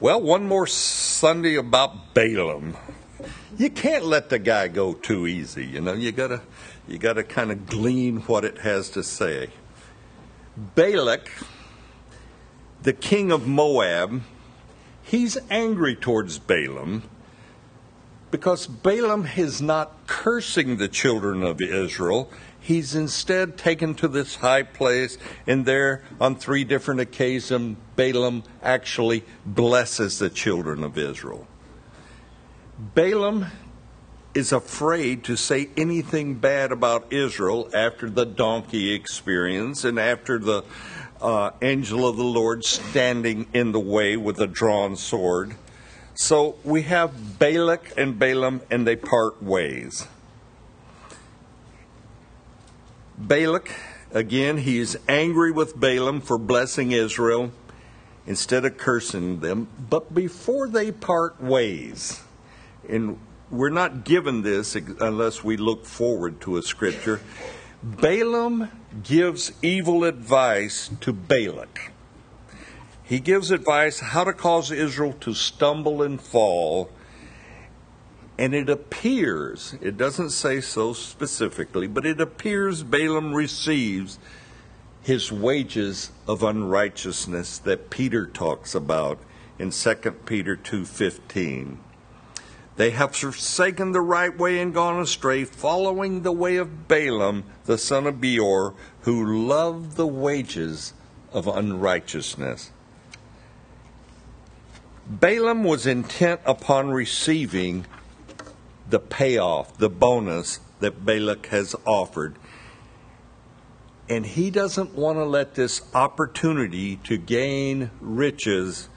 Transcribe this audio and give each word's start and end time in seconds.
Well, 0.00 0.22
one 0.22 0.46
more 0.46 0.66
Sunday 0.66 1.56
about 1.56 2.14
Balaam. 2.14 2.74
You 3.58 3.68
can't 3.68 4.02
let 4.02 4.30
the 4.30 4.38
guy 4.38 4.68
go 4.68 4.94
too 4.94 5.26
easy, 5.26 5.66
you 5.66 5.82
know. 5.82 5.92
You 5.92 6.10
gotta, 6.10 6.40
you 6.88 6.96
gotta 6.96 7.22
kind 7.22 7.52
of 7.52 7.66
glean 7.66 8.22
what 8.22 8.46
it 8.46 8.60
has 8.60 8.88
to 8.90 9.02
say. 9.02 9.50
Balak, 10.56 11.30
the 12.82 12.94
king 12.94 13.30
of 13.30 13.46
Moab, 13.46 14.22
he's 15.02 15.36
angry 15.50 15.96
towards 15.96 16.38
Balaam 16.38 17.02
because 18.30 18.66
Balaam 18.66 19.28
is 19.36 19.60
not 19.60 20.06
cursing 20.06 20.78
the 20.78 20.88
children 20.88 21.42
of 21.42 21.60
Israel. 21.60 22.30
He's 22.60 22.94
instead 22.94 23.56
taken 23.56 23.94
to 23.96 24.08
this 24.08 24.36
high 24.36 24.62
place, 24.62 25.16
and 25.46 25.64
there, 25.64 26.04
on 26.20 26.36
three 26.36 26.64
different 26.64 27.00
occasions, 27.00 27.78
Balaam 27.96 28.44
actually 28.62 29.24
blesses 29.46 30.18
the 30.18 30.30
children 30.30 30.84
of 30.84 30.98
Israel. 30.98 31.46
Balaam 32.78 33.46
is 34.34 34.52
afraid 34.52 35.24
to 35.24 35.36
say 35.36 35.68
anything 35.76 36.34
bad 36.34 36.70
about 36.70 37.12
Israel 37.12 37.68
after 37.74 38.08
the 38.08 38.24
donkey 38.24 38.92
experience 38.92 39.84
and 39.84 39.98
after 39.98 40.38
the 40.38 40.62
uh, 41.20 41.50
angel 41.60 42.06
of 42.06 42.16
the 42.16 42.24
Lord 42.24 42.64
standing 42.64 43.46
in 43.52 43.72
the 43.72 43.80
way 43.80 44.16
with 44.16 44.38
a 44.40 44.46
drawn 44.46 44.96
sword. 44.96 45.54
So 46.14 46.56
we 46.64 46.82
have 46.82 47.38
Balak 47.38 47.92
and 47.96 48.18
Balaam, 48.18 48.60
and 48.70 48.86
they 48.86 48.96
part 48.96 49.42
ways. 49.42 50.06
Balak, 53.20 53.70
again, 54.12 54.56
he 54.56 54.78
is 54.78 54.98
angry 55.06 55.52
with 55.52 55.78
Balaam 55.78 56.22
for 56.22 56.38
blessing 56.38 56.92
Israel 56.92 57.52
instead 58.26 58.64
of 58.64 58.78
cursing 58.78 59.40
them. 59.40 59.68
But 59.90 60.14
before 60.14 60.68
they 60.68 60.90
part 60.90 61.40
ways, 61.40 62.22
and 62.88 63.18
we're 63.50 63.68
not 63.68 64.04
given 64.04 64.40
this 64.40 64.74
unless 64.74 65.44
we 65.44 65.58
look 65.58 65.84
forward 65.84 66.40
to 66.42 66.56
a 66.56 66.62
scripture, 66.62 67.20
Balaam 67.82 68.70
gives 69.02 69.52
evil 69.60 70.04
advice 70.04 70.90
to 71.02 71.12
Balak. 71.12 71.92
He 73.04 73.20
gives 73.20 73.50
advice 73.50 74.00
how 74.00 74.24
to 74.24 74.32
cause 74.32 74.70
Israel 74.70 75.12
to 75.20 75.34
stumble 75.34 76.02
and 76.02 76.18
fall 76.18 76.90
and 78.40 78.54
it 78.54 78.70
appears, 78.70 79.74
it 79.82 79.98
doesn't 79.98 80.30
say 80.30 80.62
so 80.62 80.94
specifically, 80.94 81.86
but 81.86 82.06
it 82.06 82.22
appears 82.22 82.82
Balaam 82.82 83.34
receives 83.34 84.18
his 85.02 85.30
wages 85.30 86.10
of 86.26 86.42
unrighteousness 86.42 87.58
that 87.58 87.90
Peter 87.90 88.26
talks 88.26 88.74
about 88.74 89.18
in 89.58 89.70
2 89.70 90.24
Peter 90.24 90.56
2:15. 90.56 91.80
They 92.76 92.92
have 92.92 93.14
forsaken 93.14 93.92
the 93.92 94.00
right 94.00 94.34
way 94.34 94.58
and 94.58 94.72
gone 94.72 94.98
astray, 94.98 95.44
following 95.44 96.22
the 96.22 96.32
way 96.32 96.56
of 96.56 96.88
Balaam, 96.88 97.44
the 97.66 97.76
son 97.76 98.06
of 98.06 98.22
Beor, 98.22 98.72
who 99.02 99.46
loved 99.46 99.96
the 99.96 100.06
wages 100.06 100.94
of 101.30 101.46
unrighteousness. 101.46 102.70
Balaam 105.06 105.62
was 105.62 105.86
intent 105.86 106.40
upon 106.46 106.88
receiving 106.88 107.84
the 108.90 109.00
payoff, 109.00 109.76
the 109.78 109.88
bonus 109.88 110.60
that 110.80 111.04
Balak 111.04 111.46
has 111.46 111.74
offered. 111.86 112.36
And 114.08 114.26
he 114.26 114.50
doesn't 114.50 114.94
want 114.94 115.18
to 115.18 115.24
let 115.24 115.54
this 115.54 115.82
opportunity 115.94 116.96
to 117.04 117.16
gain 117.16 117.90
riches, 118.00 118.88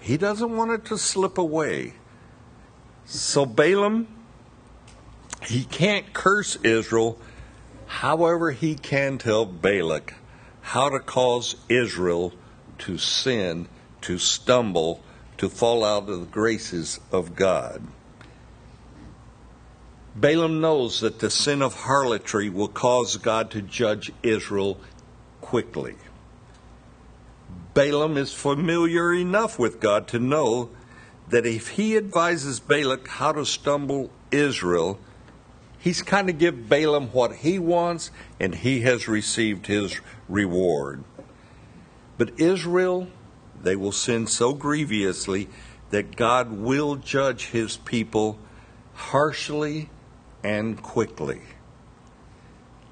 he 0.00 0.16
doesn't 0.16 0.54
want 0.54 0.70
it 0.70 0.84
to 0.86 0.98
slip 0.98 1.38
away. 1.38 1.94
So 3.06 3.46
Balaam, 3.46 4.06
he 5.46 5.64
can't 5.64 6.12
curse 6.12 6.56
Israel. 6.56 7.18
However, 7.86 8.50
he 8.50 8.74
can 8.74 9.16
tell 9.16 9.46
Balak 9.46 10.14
how 10.60 10.90
to 10.90 11.00
cause 11.00 11.56
Israel 11.70 12.34
to 12.80 12.98
sin, 12.98 13.66
to 14.02 14.18
stumble, 14.18 15.02
to 15.38 15.48
fall 15.48 15.84
out 15.84 16.08
of 16.08 16.20
the 16.20 16.26
graces 16.26 17.00
of 17.10 17.34
God. 17.34 17.82
Balaam 20.14 20.60
knows 20.60 21.00
that 21.00 21.20
the 21.20 21.30
sin 21.30 21.62
of 21.62 21.74
harlotry 21.74 22.48
will 22.48 22.68
cause 22.68 23.16
God 23.16 23.50
to 23.52 23.62
judge 23.62 24.10
Israel 24.22 24.80
quickly. 25.40 25.94
Balaam 27.74 28.16
is 28.16 28.32
familiar 28.32 29.14
enough 29.14 29.58
with 29.58 29.78
God 29.78 30.08
to 30.08 30.18
know 30.18 30.70
that 31.28 31.46
if 31.46 31.68
he 31.68 31.96
advises 31.96 32.58
Balak 32.58 33.06
how 33.06 33.32
to 33.32 33.44
stumble 33.44 34.10
Israel, 34.32 34.98
he's 35.78 36.02
kind 36.02 36.28
of 36.28 36.38
give 36.38 36.68
Balaam 36.68 37.08
what 37.08 37.36
he 37.36 37.58
wants 37.58 38.10
and 38.40 38.54
he 38.54 38.80
has 38.80 39.06
received 39.06 39.66
his 39.66 40.00
reward. 40.28 41.04
But 42.16 42.40
Israel, 42.40 43.06
they 43.62 43.76
will 43.76 43.92
sin 43.92 44.26
so 44.26 44.52
grievously 44.52 45.48
that 45.90 46.16
God 46.16 46.50
will 46.50 46.96
judge 46.96 47.46
his 47.50 47.76
people 47.76 48.38
harshly 48.94 49.90
and 50.42 50.82
quickly. 50.82 51.40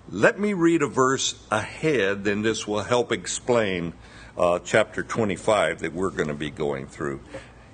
Let 0.09 0.39
me 0.39 0.53
read 0.53 0.83
a 0.83 0.87
verse 0.87 1.34
ahead, 1.51 2.25
then 2.25 2.43
this 2.43 2.67
will 2.67 2.83
help 2.83 3.11
explain 3.11 3.93
uh, 4.39 4.61
chapter 4.61 5.03
25 5.03 5.81
that 5.81 5.93
we're 5.93 6.11
going 6.11 6.29
to 6.29 6.35
be 6.35 6.51
going 6.51 6.87
through. 6.87 7.21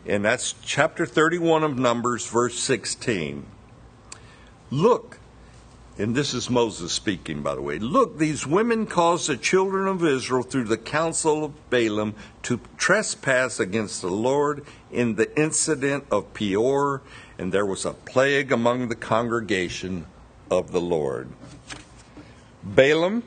And 0.06 0.25
that's 0.25 0.55
chapter 0.62 1.06
31 1.06 1.62
of 1.62 1.78
Numbers, 1.78 2.27
verse 2.27 2.59
16. 2.59 3.47
Look, 4.71 5.19
and 5.98 6.14
this 6.14 6.34
is 6.34 6.48
Moses 6.48 6.92
speaking, 6.92 7.42
by 7.42 7.54
the 7.54 7.62
way. 7.62 7.78
Look, 7.78 8.19
these 8.19 8.47
women 8.47 8.86
caused 8.86 9.28
the 9.28 9.36
children 9.36 9.86
of 9.86 10.04
Israel 10.04 10.42
through 10.42 10.64
the 10.64 10.78
counsel 10.78 11.44
of 11.44 11.70
Balaam 11.70 12.14
to 12.44 12.60
trespass 12.76 13.60
against 13.60 14.00
the 14.00 14.10
Lord 14.10 14.64
in 14.91 15.16
the 15.16 15.38
incident 15.38 16.04
of 16.10 16.32
Peor 16.34 17.02
and 17.42 17.50
there 17.50 17.66
was 17.66 17.84
a 17.84 17.92
plague 17.92 18.52
among 18.52 18.88
the 18.88 18.94
congregation 18.94 20.06
of 20.48 20.70
the 20.70 20.81
Lord. 20.81 21.28
Balaam 22.62 23.25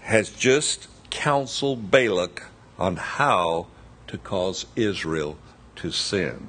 has 0.00 0.30
just 0.30 0.88
counseled 1.10 1.90
Balak 1.90 2.42
on 2.76 2.96
how 2.96 3.68
to 4.08 4.18
cause 4.18 4.66
Israel 4.74 5.38
to 5.76 5.92
sin. 5.92 6.48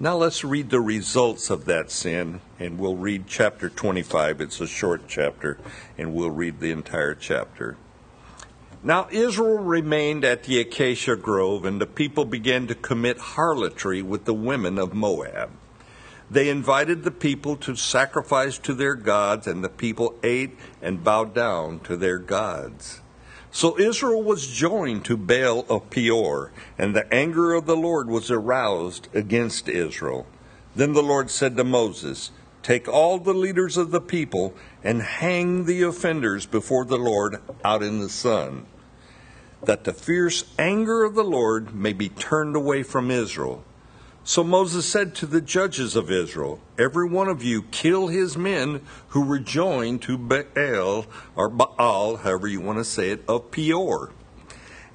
Now 0.00 0.16
let's 0.16 0.42
read 0.42 0.70
the 0.70 0.80
results 0.80 1.48
of 1.48 1.66
that 1.66 1.92
sin, 1.92 2.40
and 2.58 2.78
we'll 2.78 2.96
read 2.96 3.26
chapter 3.26 3.68
25. 3.68 4.40
It's 4.40 4.60
a 4.60 4.66
short 4.66 5.02
chapter, 5.08 5.58
and 5.98 6.14
we'll 6.14 6.30
read 6.30 6.60
the 6.60 6.70
entire 6.70 7.14
chapter. 7.14 7.76
Now 8.82 9.08
Israel 9.10 9.58
remained 9.58 10.24
at 10.24 10.44
the 10.44 10.60
acacia 10.60 11.16
grove, 11.16 11.64
and 11.64 11.80
the 11.80 11.86
people 11.86 12.24
began 12.24 12.66
to 12.68 12.74
commit 12.74 13.18
harlotry 13.18 14.02
with 14.02 14.24
the 14.24 14.34
women 14.34 14.78
of 14.78 14.94
Moab. 14.94 15.50
They 16.30 16.48
invited 16.48 17.04
the 17.04 17.10
people 17.10 17.56
to 17.58 17.76
sacrifice 17.76 18.58
to 18.58 18.74
their 18.74 18.94
gods, 18.94 19.46
and 19.46 19.62
the 19.62 19.68
people 19.68 20.14
ate 20.22 20.56
and 20.82 21.04
bowed 21.04 21.34
down 21.34 21.80
to 21.80 21.96
their 21.96 22.18
gods. 22.18 23.00
So 23.52 23.78
Israel 23.78 24.22
was 24.22 24.48
joined 24.48 25.04
to 25.06 25.16
Baal 25.16 25.64
of 25.68 25.88
Peor, 25.88 26.52
and 26.76 26.94
the 26.94 27.12
anger 27.12 27.54
of 27.54 27.66
the 27.66 27.76
Lord 27.76 28.08
was 28.08 28.30
aroused 28.30 29.08
against 29.14 29.68
Israel. 29.68 30.26
Then 30.74 30.92
the 30.92 31.02
Lord 31.02 31.30
said 31.30 31.56
to 31.56 31.64
Moses, 31.64 32.32
Take 32.66 32.88
all 32.88 33.20
the 33.20 33.32
leaders 33.32 33.76
of 33.76 33.92
the 33.92 34.00
people 34.00 34.52
and 34.82 35.00
hang 35.00 35.66
the 35.66 35.82
offenders 35.82 36.46
before 36.46 36.84
the 36.84 36.98
Lord 36.98 37.36
out 37.64 37.80
in 37.80 38.00
the 38.00 38.08
sun 38.08 38.66
that 39.62 39.84
the 39.84 39.92
fierce 39.92 40.42
anger 40.58 41.04
of 41.04 41.14
the 41.14 41.22
Lord 41.22 41.76
may 41.76 41.92
be 41.92 42.08
turned 42.08 42.56
away 42.56 42.82
from 42.82 43.08
Israel. 43.08 43.62
So 44.24 44.42
Moses 44.42 44.84
said 44.84 45.14
to 45.14 45.26
the 45.26 45.40
judges 45.40 45.94
of 45.94 46.10
Israel, 46.10 46.58
Every 46.76 47.08
one 47.08 47.28
of 47.28 47.44
you 47.44 47.62
kill 47.62 48.08
his 48.08 48.36
men 48.36 48.80
who 49.10 49.24
were 49.24 49.38
joined 49.38 50.02
to 50.02 50.18
Baal, 50.18 51.06
or 51.36 51.48
Baal, 51.48 52.16
however 52.16 52.48
you 52.48 52.60
want 52.60 52.78
to 52.78 52.84
say 52.84 53.10
it, 53.10 53.22
of 53.28 53.52
Peor. 53.52 54.10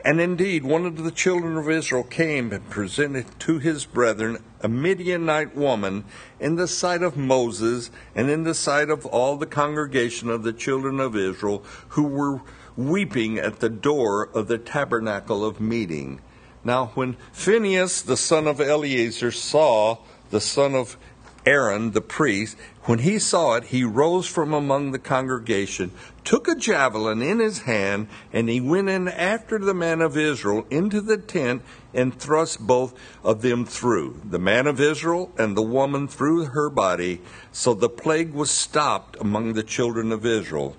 And 0.04 0.20
indeed, 0.20 0.64
one 0.64 0.86
of 0.86 1.04
the 1.04 1.12
children 1.12 1.58
of 1.58 1.70
Israel 1.70 2.04
came 2.04 2.52
and 2.52 2.68
presented 2.70 3.40
to 3.42 3.60
his 3.60 3.86
brethren 3.86 4.44
a 4.62 4.68
Midianite 4.68 5.56
woman 5.56 6.06
in 6.40 6.56
the 6.56 6.68
sight 6.68 7.04
of 7.04 7.18
Moses 7.18 7.92
and 8.16 8.30
in 8.30 8.44
the 8.44 8.56
sight 8.56 8.90
of 8.90 9.06
all 9.06 9.38
the 9.38 9.46
congregation 9.46 10.30
of 10.30 10.44
the 10.44 10.54
children 10.54 11.00
of 11.00 11.16
Israel 11.16 11.64
who 11.90 12.04
were 12.04 12.42
weeping 12.76 13.38
at 13.38 13.60
the 13.60 13.70
door 13.70 14.30
of 14.34 14.48
the 14.48 14.58
tabernacle 14.58 15.46
of 15.46 15.60
meeting. 15.60 16.20
Now, 16.64 16.92
when 16.96 17.18
Phinehas, 17.32 18.02
the 18.02 18.18
son 18.18 18.48
of 18.48 18.60
Eleazar, 18.60 19.32
saw 19.32 19.98
the 20.32 20.42
son 20.42 20.74
of 20.74 20.98
Aaron 21.46 21.92
the 21.92 22.02
priest, 22.02 22.56
when 22.84 23.00
he 23.00 23.18
saw 23.18 23.56
it, 23.56 23.66
he 23.66 23.84
rose 23.84 24.28
from 24.28 24.54
among 24.54 24.92
the 24.92 25.00
congregation, 25.00 25.92
took 26.24 26.48
a 26.48 26.56
javelin 26.56 27.22
in 27.22 27.40
his 27.40 27.60
hand, 27.60 28.08
and 28.32 28.48
he 28.48 28.62
went 28.62 28.90
in 28.90 29.08
after 29.08 29.58
the 29.58 29.74
man 29.74 30.02
of 30.02 30.18
Israel 30.18 30.66
into 30.70 31.02
the 31.02 31.18
tent 31.18 31.64
and 31.94 32.18
thrust 32.18 32.60
both 32.60 32.94
of 33.24 33.42
them 33.42 33.66
through, 33.66 34.22
the 34.24 34.40
man 34.40 34.68
of 34.68 34.80
Israel 34.80 35.32
and 35.38 35.58
the 35.58 35.62
woman 35.62 36.08
through 36.08 36.46
her 36.46 36.70
body. 36.70 37.22
So 37.52 37.74
the 37.74 37.90
plague 37.90 38.34
was 38.34 38.52
stopped 38.52 39.18
among 39.20 39.54
the 39.54 39.64
children 39.64 40.12
of 40.12 40.26
Israel. 40.26 40.76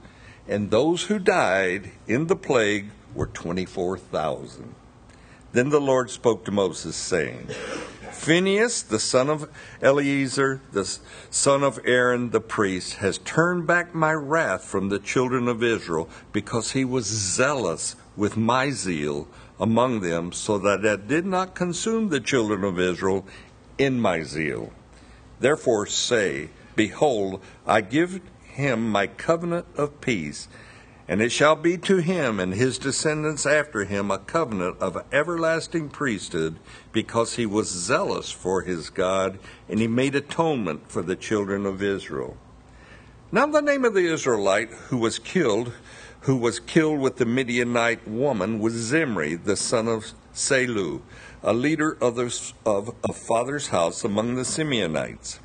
And 0.48 0.70
those 0.70 1.04
who 1.04 1.18
died 1.18 1.90
in 2.06 2.26
the 2.26 2.36
plague 2.36 2.90
were 3.14 3.26
24,000. 3.26 4.74
Then 5.52 5.68
the 5.68 5.80
Lord 5.80 6.10
spoke 6.10 6.44
to 6.46 6.50
Moses, 6.50 6.96
saying, 6.96 7.48
Phinehas, 8.10 8.82
the 8.82 8.98
son 8.98 9.28
of 9.28 9.50
Eleazar, 9.82 10.62
the 10.72 10.98
son 11.30 11.62
of 11.62 11.78
Aaron 11.84 12.30
the 12.30 12.40
priest, 12.40 12.94
has 12.94 13.18
turned 13.18 13.66
back 13.66 13.94
my 13.94 14.12
wrath 14.12 14.64
from 14.64 14.88
the 14.88 14.98
children 14.98 15.48
of 15.48 15.62
Israel 15.62 16.08
because 16.32 16.72
he 16.72 16.84
was 16.84 17.06
zealous 17.06 17.96
with 18.16 18.36
my 18.36 18.70
zeal 18.70 19.28
among 19.60 20.00
them, 20.00 20.32
so 20.32 20.56
that 20.58 20.86
I 20.86 20.96
did 20.96 21.26
not 21.26 21.54
consume 21.54 22.08
the 22.08 22.20
children 22.20 22.64
of 22.64 22.80
Israel 22.80 23.26
in 23.76 24.00
my 24.00 24.22
zeal. 24.22 24.72
Therefore 25.40 25.86
say, 25.86 26.50
Behold, 26.76 27.42
I 27.66 27.80
give 27.80 28.20
him 28.44 28.90
my 28.90 29.06
covenant 29.06 29.66
of 29.76 30.00
peace 30.00 30.48
and 31.12 31.20
it 31.20 31.30
shall 31.30 31.56
be 31.56 31.76
to 31.76 31.98
him 31.98 32.40
and 32.40 32.54
his 32.54 32.78
descendants 32.78 33.44
after 33.44 33.84
him 33.84 34.10
a 34.10 34.16
covenant 34.16 34.78
of 34.80 35.04
everlasting 35.12 35.90
priesthood, 35.90 36.56
because 36.90 37.34
he 37.34 37.44
was 37.44 37.68
zealous 37.68 38.30
for 38.30 38.62
his 38.62 38.88
God, 38.88 39.38
and 39.68 39.78
he 39.78 39.86
made 39.86 40.14
atonement 40.14 40.90
for 40.90 41.02
the 41.02 41.14
children 41.14 41.66
of 41.66 41.82
Israel. 41.82 42.38
Now 43.30 43.44
the 43.44 43.60
name 43.60 43.84
of 43.84 43.92
the 43.92 44.10
Israelite 44.10 44.70
who 44.88 44.96
was 44.96 45.18
killed, 45.18 45.74
who 46.20 46.34
was 46.34 46.58
killed 46.58 47.00
with 47.00 47.18
the 47.18 47.26
Midianite 47.26 48.08
woman, 48.08 48.58
was 48.58 48.72
Zimri, 48.72 49.34
the 49.34 49.56
son 49.56 49.88
of 49.88 50.14
Salu, 50.32 51.02
a 51.42 51.52
leader 51.52 51.94
of, 52.00 52.16
the, 52.16 52.52
of 52.64 52.94
a 53.06 53.12
father's 53.12 53.68
house 53.68 54.02
among 54.02 54.36
the 54.36 54.44
Simeonites. 54.44 55.40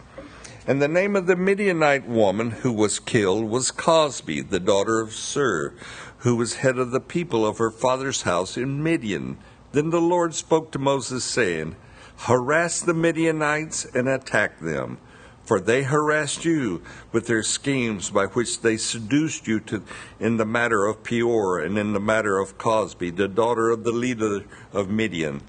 And 0.69 0.81
the 0.81 0.89
name 0.89 1.15
of 1.15 1.27
the 1.27 1.37
Midianite 1.37 2.09
woman 2.09 2.51
who 2.51 2.73
was 2.73 2.99
killed 2.99 3.45
was 3.45 3.71
Cosbi, 3.71 4.41
the 4.41 4.59
daughter 4.59 4.99
of 4.99 5.13
Sur, 5.13 5.73
who 6.17 6.35
was 6.35 6.55
head 6.55 6.77
of 6.77 6.91
the 6.91 6.99
people 6.99 7.45
of 7.45 7.57
her 7.57 7.71
father's 7.71 8.23
house 8.23 8.57
in 8.57 8.83
Midian. 8.83 9.37
Then 9.71 9.91
the 9.91 10.01
Lord 10.01 10.35
spoke 10.35 10.71
to 10.71 10.79
Moses, 10.79 11.23
saying, 11.23 11.77
Harass 12.17 12.81
the 12.81 12.93
Midianites 12.93 13.85
and 13.95 14.09
attack 14.09 14.59
them, 14.59 14.97
for 15.45 15.61
they 15.61 15.83
harassed 15.83 16.43
you 16.43 16.81
with 17.13 17.27
their 17.27 17.43
schemes 17.43 18.09
by 18.09 18.25
which 18.25 18.59
they 18.59 18.75
seduced 18.75 19.47
you 19.47 19.61
to, 19.61 19.83
in 20.19 20.35
the 20.35 20.45
matter 20.45 20.85
of 20.85 21.01
Peor 21.01 21.59
and 21.59 21.77
in 21.77 21.93
the 21.93 21.99
matter 22.01 22.39
of 22.39 22.57
Cosbi, 22.57 23.09
the 23.09 23.29
daughter 23.29 23.69
of 23.69 23.85
the 23.85 23.93
leader 23.93 24.43
of 24.73 24.89
Midian, 24.89 25.43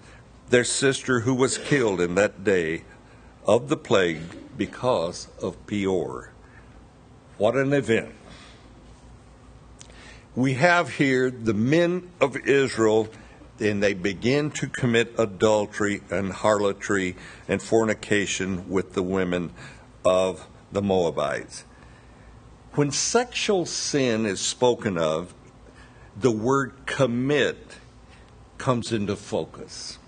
their 0.51 0.63
sister 0.63 1.21
who 1.21 1.35
was 1.35 1.59
killed 1.59 2.01
in 2.01 2.15
that 2.15 2.45
day 2.45 2.85
of 3.45 3.69
the 3.69 3.77
plague 3.77 4.23
because 4.59 5.29
of 5.41 5.67
Peor. 5.67 6.33
What 7.39 7.55
an 7.55 7.73
event. 7.73 8.13
We 10.35 10.55
have 10.55 10.91
here 10.97 11.31
the 11.31 11.55
men 11.55 12.11
of 12.21 12.37
Israel, 12.37 13.09
and 13.61 13.83
they 13.83 13.95
begin 13.95 14.51
to 14.53 14.67
commit 14.67 15.15
adultery 15.17 16.03
and 16.11 16.33
harlotry 16.33 17.17
and 17.49 17.63
fornication 17.63 18.69
with 18.69 18.93
the 18.93 19.03
women 19.03 19.53
of 20.05 20.47
the 20.71 20.83
Moabites. 20.83 21.65
When 22.73 22.91
sexual 22.91 23.67
sin 23.67 24.27
is 24.27 24.41
spoken 24.41 24.99
of, 24.99 25.35
the 26.17 26.31
word 26.31 26.73
commit 26.87 27.77
comes 28.59 28.93
into 28.93 29.17
focus. 29.17 29.99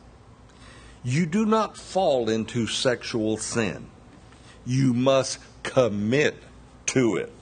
You 1.02 1.26
do 1.26 1.46
not 1.46 1.76
fall 1.76 2.28
into 2.28 2.66
sexual 2.66 3.36
sin 3.36 3.88
you 4.66 4.94
must 4.94 5.38
commit 5.62 6.36
to 6.86 7.16
it. 7.16 7.32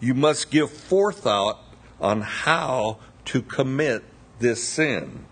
You 0.00 0.14
must 0.14 0.50
give 0.50 0.70
forethought 0.70 1.62
on 2.00 2.22
how 2.22 2.98
to 3.26 3.42
commit 3.42 4.02
this 4.38 4.66
sin. 4.66 5.26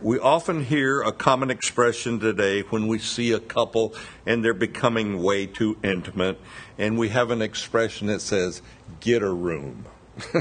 We 0.00 0.18
often 0.18 0.64
hear 0.64 1.00
a 1.00 1.10
common 1.10 1.50
expression 1.50 2.20
today 2.20 2.60
when 2.60 2.86
we 2.86 2.98
see 2.98 3.32
a 3.32 3.40
couple 3.40 3.94
and 4.26 4.44
they're 4.44 4.54
becoming 4.54 5.22
way 5.22 5.46
too 5.46 5.76
intimate, 5.82 6.38
and 6.76 6.96
we 6.96 7.08
have 7.08 7.30
an 7.30 7.42
expression 7.42 8.06
that 8.06 8.20
says, 8.20 8.62
get 9.00 9.22
a 9.22 9.30
room. 9.32 9.86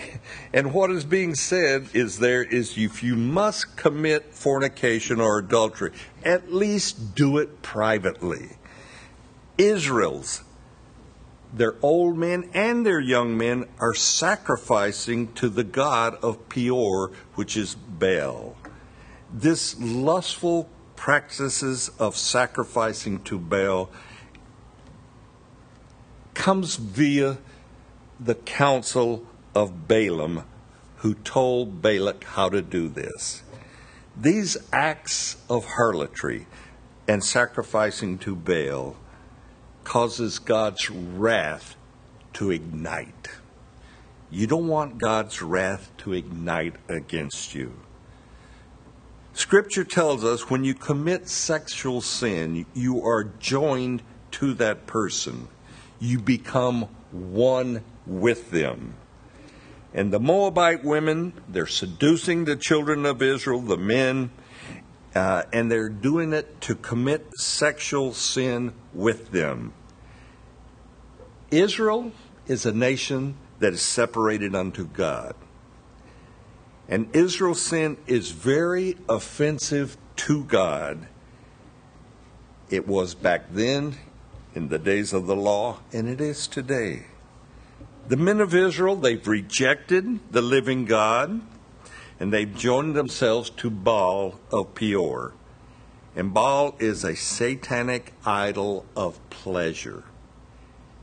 and 0.52 0.72
what 0.74 0.90
is 0.90 1.04
being 1.04 1.34
said 1.34 1.88
is 1.92 2.18
there 2.18 2.42
is 2.42 2.76
if 2.76 3.02
you 3.02 3.14
must 3.14 3.76
commit 3.76 4.34
fornication 4.34 5.20
or 5.20 5.38
adultery, 5.38 5.92
at 6.24 6.52
least 6.52 7.14
do 7.14 7.38
it 7.38 7.62
privately. 7.62 8.56
Israel's 9.56 10.42
their 11.52 11.74
old 11.82 12.16
men 12.16 12.48
and 12.54 12.86
their 12.86 13.00
young 13.00 13.36
men 13.36 13.66
are 13.80 13.94
sacrificing 13.94 15.32
to 15.34 15.48
the 15.48 15.64
god 15.64 16.14
of 16.22 16.48
Peor, 16.48 17.10
which 17.34 17.56
is 17.56 17.74
Baal. 17.74 18.56
This 19.32 19.78
lustful 19.80 20.68
practices 20.94 21.90
of 21.98 22.16
sacrificing 22.16 23.22
to 23.24 23.38
Baal 23.38 23.90
comes 26.34 26.76
via 26.76 27.38
the 28.18 28.34
counsel 28.34 29.26
of 29.54 29.88
Balaam, 29.88 30.44
who 30.96 31.14
told 31.14 31.82
Balak 31.82 32.24
how 32.24 32.48
to 32.48 32.62
do 32.62 32.88
this. 32.88 33.42
These 34.16 34.56
acts 34.72 35.36
of 35.48 35.64
harlotry 35.64 36.46
and 37.08 37.24
sacrificing 37.24 38.18
to 38.18 38.36
Baal 38.36 38.96
causes 39.84 40.38
God's 40.38 40.90
wrath 40.90 41.76
to 42.34 42.50
ignite. 42.50 43.28
You 44.30 44.46
don't 44.46 44.68
want 44.68 44.98
God's 44.98 45.42
wrath 45.42 45.90
to 45.98 46.12
ignite 46.12 46.76
against 46.88 47.54
you. 47.54 47.72
Scripture 49.32 49.84
tells 49.84 50.22
us 50.24 50.50
when 50.50 50.64
you 50.64 50.74
commit 50.74 51.28
sexual 51.28 52.00
sin, 52.00 52.66
you 52.74 53.04
are 53.04 53.24
joined 53.24 54.02
to 54.32 54.54
that 54.54 54.86
person. 54.86 55.48
You 55.98 56.18
become 56.18 56.82
one 57.10 57.82
with 58.06 58.50
them. 58.50 58.94
And 59.92 60.12
the 60.12 60.20
Moabite 60.20 60.84
women, 60.84 61.32
they're 61.48 61.66
seducing 61.66 62.44
the 62.44 62.56
children 62.56 63.04
of 63.04 63.22
Israel, 63.22 63.60
the 63.60 63.76
men, 63.76 64.30
uh, 65.14 65.42
and 65.52 65.70
they're 65.70 65.88
doing 65.88 66.32
it 66.32 66.60
to 66.62 66.74
commit 66.76 67.36
sexual 67.36 68.12
sin 68.12 68.72
with 68.94 69.32
them. 69.32 69.72
Israel 71.50 72.12
is 72.46 72.64
a 72.64 72.72
nation 72.72 73.36
that 73.58 73.72
is 73.72 73.82
separated 73.82 74.54
unto 74.54 74.86
God. 74.86 75.34
And 76.88 77.14
Israel's 77.14 77.62
sin 77.62 77.96
is 78.06 78.30
very 78.30 78.96
offensive 79.08 79.96
to 80.16 80.44
God. 80.44 81.06
It 82.68 82.86
was 82.86 83.14
back 83.14 83.52
then 83.52 83.96
in 84.54 84.68
the 84.68 84.78
days 84.78 85.12
of 85.12 85.26
the 85.26 85.36
law, 85.36 85.80
and 85.92 86.08
it 86.08 86.20
is 86.20 86.46
today. 86.46 87.06
The 88.10 88.16
men 88.16 88.40
of 88.40 88.56
Israel, 88.56 88.96
they've 88.96 89.24
rejected 89.24 90.18
the 90.32 90.42
living 90.42 90.84
God 90.84 91.42
and 92.18 92.32
they've 92.32 92.52
joined 92.56 92.96
themselves 92.96 93.50
to 93.50 93.70
Baal 93.70 94.40
of 94.52 94.74
Peor. 94.74 95.32
And 96.16 96.34
Baal 96.34 96.74
is 96.80 97.04
a 97.04 97.14
satanic 97.14 98.12
idol 98.26 98.84
of 98.96 99.20
pleasure. 99.30 100.02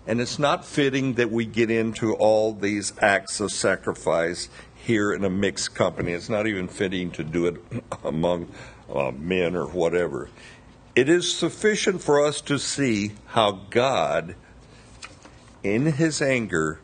And 0.05 0.19
it's 0.19 0.37
not 0.37 0.65
fitting 0.65 1.13
that 1.13 1.31
we 1.31 1.45
get 1.45 1.71
into 1.71 2.13
all 2.13 2.51
these 2.51 2.91
acts 3.01 3.39
of 3.39 3.53
sacrifice 3.53 4.49
here 4.75 5.13
in 5.13 5.23
a 5.23 5.29
mixed 5.29 5.73
company. 5.75 6.11
It's 6.11 6.27
not 6.27 6.45
even 6.45 6.67
fitting 6.67 7.11
to 7.11 7.23
do 7.23 7.45
it 7.45 7.61
among 8.03 8.51
uh, 8.93 9.11
men 9.11 9.55
or 9.55 9.67
whatever. 9.67 10.29
It 10.93 11.07
is 11.07 11.33
sufficient 11.33 12.01
for 12.01 12.21
us 12.21 12.41
to 12.41 12.59
see 12.59 13.13
how 13.27 13.61
God, 13.69 14.35
in 15.63 15.85
his 15.93 16.21
anger, 16.21 16.81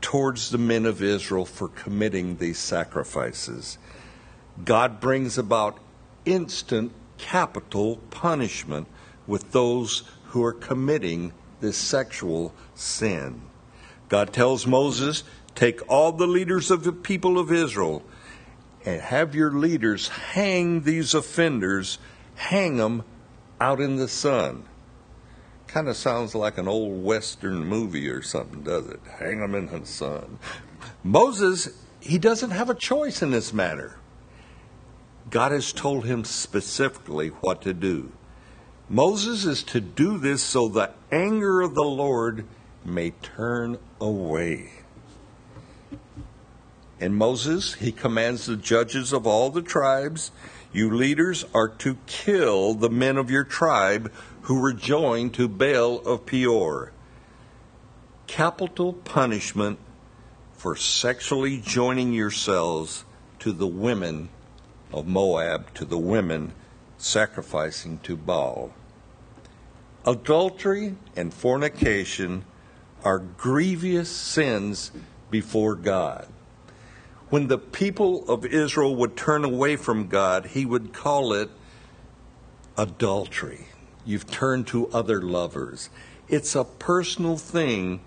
towards 0.00 0.50
the 0.50 0.58
men 0.58 0.86
of 0.86 1.02
Israel 1.02 1.44
for 1.44 1.68
committing 1.68 2.36
these 2.36 2.58
sacrifices. 2.58 3.78
God 4.64 5.00
brings 5.00 5.38
about 5.38 5.78
instant 6.24 6.92
capital 7.18 7.96
punishment 8.10 8.86
with 9.26 9.52
those 9.52 10.02
who 10.26 10.44
are 10.44 10.52
committing 10.52 11.32
this 11.60 11.76
sexual 11.76 12.54
sin. 12.74 13.42
God 14.08 14.32
tells 14.32 14.66
Moses, 14.66 15.24
Take 15.54 15.80
all 15.90 16.12
the 16.12 16.26
leaders 16.26 16.70
of 16.70 16.84
the 16.84 16.92
people 16.92 17.38
of 17.38 17.50
Israel 17.50 18.02
and 18.84 19.00
have 19.00 19.34
your 19.34 19.50
leaders 19.50 20.08
hang 20.08 20.82
these 20.82 21.14
offenders, 21.14 21.98
hang 22.34 22.76
them 22.76 23.02
out 23.60 23.80
in 23.80 23.96
the 23.96 24.06
sun. 24.06 24.64
Kind 25.66 25.88
of 25.88 25.96
sounds 25.96 26.34
like 26.34 26.58
an 26.58 26.68
old 26.68 27.02
Western 27.02 27.64
movie 27.64 28.08
or 28.08 28.22
something, 28.22 28.62
does 28.62 28.86
it? 28.86 29.00
Hang 29.18 29.40
them 29.40 29.54
in 29.54 29.66
the 29.66 29.86
sun. 29.86 30.38
Moses, 31.02 31.68
he 32.00 32.18
doesn't 32.18 32.50
have 32.50 32.70
a 32.70 32.74
choice 32.74 33.22
in 33.22 33.30
this 33.30 33.52
matter. 33.52 33.98
God 35.28 35.52
has 35.52 35.72
told 35.72 36.04
him 36.04 36.24
specifically 36.24 37.28
what 37.28 37.62
to 37.62 37.74
do. 37.74 38.12
Moses 38.88 39.44
is 39.44 39.62
to 39.64 39.80
do 39.80 40.18
this 40.18 40.42
so 40.42 40.68
the 40.68 40.92
anger 41.10 41.60
of 41.60 41.74
the 41.74 41.82
Lord 41.82 42.46
may 42.84 43.10
turn 43.10 43.78
away. 44.00 44.70
And 47.00 47.16
Moses, 47.16 47.74
he 47.74 47.90
commands 47.90 48.46
the 48.46 48.56
judges 48.56 49.12
of 49.12 49.26
all 49.26 49.50
the 49.50 49.62
tribes, 49.62 50.30
you 50.72 50.94
leaders 50.94 51.44
are 51.54 51.68
to 51.68 51.96
kill 52.06 52.74
the 52.74 52.90
men 52.90 53.16
of 53.16 53.30
your 53.30 53.44
tribe 53.44 54.12
who 54.46 54.60
were 54.60 54.72
joined 54.72 55.34
to 55.34 55.48
Baal 55.48 55.98
of 56.06 56.24
Peor. 56.24 56.92
Capital 58.28 58.92
punishment 58.92 59.76
for 60.52 60.76
sexually 60.76 61.58
joining 61.58 62.12
yourselves 62.12 63.04
to 63.40 63.50
the 63.50 63.66
women 63.66 64.28
of 64.92 65.04
Moab, 65.04 65.74
to 65.74 65.84
the 65.84 65.98
women 65.98 66.52
sacrificing 66.96 67.98
to 68.04 68.16
Baal. 68.16 68.72
Adultery 70.06 70.94
and 71.16 71.34
fornication 71.34 72.44
are 73.02 73.18
grievous 73.18 74.08
sins 74.08 74.92
before 75.28 75.74
God. 75.74 76.28
When 77.30 77.48
the 77.48 77.58
people 77.58 78.24
of 78.30 78.46
Israel 78.46 78.94
would 78.94 79.16
turn 79.16 79.44
away 79.44 79.74
from 79.74 80.06
God, 80.06 80.46
he 80.46 80.64
would 80.64 80.92
call 80.92 81.32
it 81.32 81.50
adultery. 82.78 83.66
You've 84.06 84.30
turned 84.30 84.68
to 84.68 84.88
other 84.88 85.20
lovers. 85.20 85.90
It's 86.28 86.54
a 86.54 86.64
personal 86.64 87.36
thing 87.36 88.00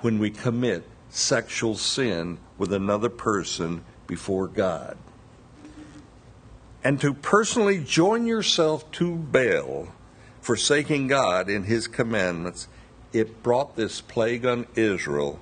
when 0.00 0.18
we 0.20 0.30
commit 0.30 0.84
sexual 1.10 1.74
sin 1.74 2.38
with 2.56 2.72
another 2.72 3.08
person 3.08 3.84
before 4.06 4.46
God. 4.46 4.96
And 6.84 7.00
to 7.00 7.12
personally 7.12 7.80
join 7.80 8.26
yourself 8.26 8.90
to 8.92 9.16
Baal, 9.16 9.88
forsaking 10.40 11.08
God 11.08 11.50
in 11.50 11.64
his 11.64 11.88
commandments, 11.88 12.68
it 13.12 13.42
brought 13.42 13.74
this 13.74 14.00
plague 14.00 14.46
on 14.46 14.66
Israel 14.76 15.40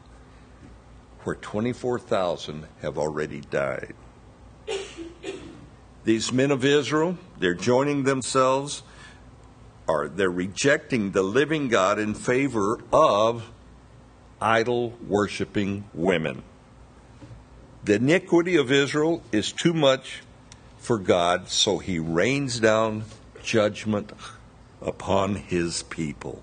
where 1.24 1.36
24,000 1.36 2.66
have 2.80 2.96
already 2.96 3.40
died. 3.40 3.94
These 6.04 6.32
men 6.32 6.52
of 6.52 6.64
Israel, 6.64 7.18
they're 7.38 7.54
joining 7.54 8.04
themselves 8.04 8.82
are 9.88 10.08
they're 10.08 10.30
rejecting 10.30 11.12
the 11.12 11.22
living 11.22 11.68
God 11.68 11.98
in 11.98 12.14
favor 12.14 12.78
of 12.92 13.50
idol 14.40 14.94
worshiping 15.06 15.84
women. 15.94 16.42
The 17.84 17.94
iniquity 17.94 18.56
of 18.56 18.72
Israel 18.72 19.22
is 19.30 19.52
too 19.52 19.72
much 19.72 20.22
for 20.78 20.98
God, 20.98 21.48
so 21.48 21.78
he 21.78 21.98
rains 21.98 22.58
down 22.58 23.04
judgment 23.42 24.12
upon 24.82 25.36
his 25.36 25.84
people. 25.84 26.42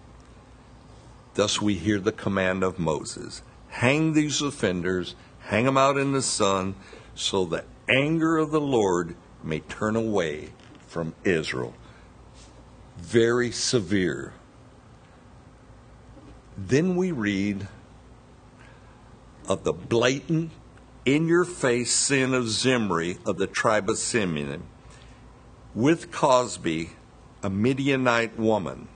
Thus 1.35 1.61
we 1.61 1.75
hear 1.75 1.99
the 1.99 2.11
command 2.11 2.63
of 2.63 2.79
Moses 2.79 3.41
hang 3.67 4.13
these 4.13 4.41
offenders, 4.41 5.15
hang 5.39 5.65
them 5.65 5.77
out 5.77 5.97
in 5.97 6.13
the 6.13 6.21
sun, 6.21 6.75
so 7.15 7.43
the 7.43 7.65
anger 7.89 8.37
of 8.37 8.51
the 8.51 8.61
Lord 8.61 9.15
may 9.43 9.59
turn 9.59 9.95
away 9.95 10.49
from 10.87 11.13
Israel 11.23 11.73
very 12.97 13.51
severe. 13.51 14.33
Then 16.57 16.95
we 16.95 17.11
read 17.11 17.67
of 19.47 19.63
the 19.63 19.73
blatant, 19.73 20.51
in 21.05 21.27
your 21.27 21.45
face 21.45 21.91
sin 21.91 22.33
of 22.33 22.47
Zimri 22.47 23.17
of 23.25 23.37
the 23.37 23.47
tribe 23.47 23.89
of 23.89 23.97
Simeon 23.97 24.63
with 25.75 26.11
Cosbi, 26.11 26.91
a 27.41 27.49
Midianite 27.49 28.37
woman. 28.39 28.87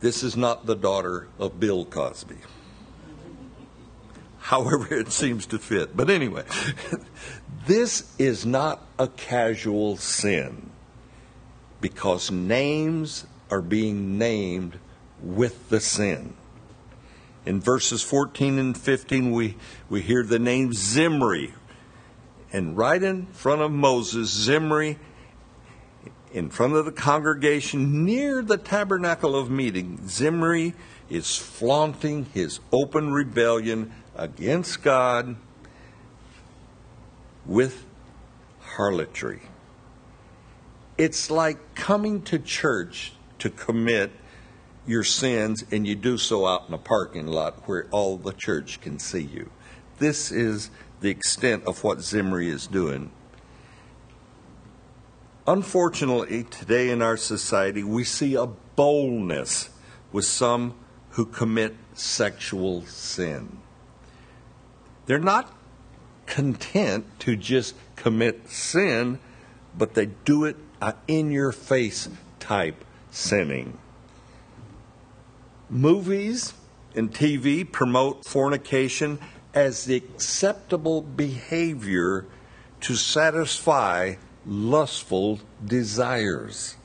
This 0.00 0.22
is 0.22 0.36
not 0.36 0.66
the 0.66 0.74
daughter 0.74 1.28
of 1.38 1.60
Bill 1.60 1.84
Cosby. 1.84 2.38
However, 4.38 4.92
it 4.94 5.12
seems 5.12 5.46
to 5.46 5.58
fit. 5.58 5.96
But 5.96 6.10
anyway, 6.10 6.44
this 7.66 8.12
is 8.18 8.46
not 8.46 8.84
a 8.98 9.08
casual 9.08 9.96
sin 9.98 10.69
because 11.80 12.30
names 12.30 13.26
are 13.50 13.62
being 13.62 14.18
named 14.18 14.78
with 15.22 15.68
the 15.68 15.80
sin. 15.80 16.34
In 17.46 17.60
verses 17.60 18.02
14 18.02 18.58
and 18.58 18.76
15, 18.76 19.32
we, 19.32 19.56
we 19.88 20.02
hear 20.02 20.22
the 20.22 20.38
name 20.38 20.72
Zimri. 20.72 21.54
And 22.52 22.76
right 22.76 23.02
in 23.02 23.26
front 23.26 23.62
of 23.62 23.70
Moses, 23.70 24.28
Zimri, 24.28 24.98
in 26.32 26.50
front 26.50 26.74
of 26.74 26.84
the 26.84 26.92
congregation 26.92 28.04
near 28.04 28.42
the 28.42 28.58
tabernacle 28.58 29.34
of 29.34 29.50
meeting, 29.50 30.06
Zimri 30.06 30.74
is 31.08 31.36
flaunting 31.36 32.26
his 32.26 32.60
open 32.72 33.12
rebellion 33.12 33.92
against 34.16 34.82
God 34.82 35.36
with 37.46 37.84
harlotry. 38.60 39.40
It's 41.00 41.30
like 41.30 41.74
coming 41.74 42.20
to 42.24 42.38
church 42.38 43.14
to 43.38 43.48
commit 43.48 44.10
your 44.86 45.02
sins 45.02 45.64
and 45.72 45.86
you 45.86 45.94
do 45.94 46.18
so 46.18 46.46
out 46.46 46.68
in 46.68 46.74
a 46.74 46.78
parking 46.78 47.26
lot 47.26 47.66
where 47.66 47.86
all 47.90 48.18
the 48.18 48.34
church 48.34 48.82
can 48.82 48.98
see 48.98 49.22
you. 49.22 49.50
This 49.98 50.30
is 50.30 50.68
the 51.00 51.08
extent 51.08 51.64
of 51.64 51.82
what 51.82 52.02
Zimri 52.02 52.50
is 52.50 52.66
doing. 52.66 53.10
Unfortunately, 55.46 56.44
today 56.44 56.90
in 56.90 57.00
our 57.00 57.16
society, 57.16 57.82
we 57.82 58.04
see 58.04 58.34
a 58.34 58.44
boldness 58.44 59.70
with 60.12 60.26
some 60.26 60.74
who 61.12 61.24
commit 61.24 61.76
sexual 61.94 62.82
sin. 62.82 63.56
They're 65.06 65.18
not 65.18 65.50
content 66.26 67.06
to 67.20 67.36
just 67.36 67.74
commit 67.96 68.50
sin, 68.50 69.18
but 69.78 69.94
they 69.94 70.04
do 70.26 70.44
it 70.44 70.56
in 71.06 71.30
your 71.30 71.52
face 71.52 72.08
type 72.38 72.84
sinning. 73.10 73.78
Movies 75.68 76.54
and 76.94 77.12
TV 77.12 77.70
promote 77.70 78.24
fornication 78.24 79.18
as 79.54 79.84
the 79.84 79.96
acceptable 79.96 81.02
behavior 81.02 82.26
to 82.80 82.96
satisfy 82.96 84.14
lustful 84.46 85.40
desires. 85.64 86.76